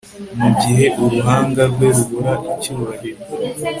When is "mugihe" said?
0.39-0.85